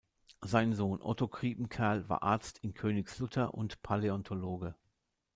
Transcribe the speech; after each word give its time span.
Sein 0.41 0.73
Sohn 0.73 0.99
Otto 0.99 1.27
Griepenkerl 1.27 2.09
war 2.09 2.23
Arzt 2.23 2.57
in 2.63 2.73
Königslutter 2.73 3.53
und 3.53 3.83
Paläontologe. 3.83 4.73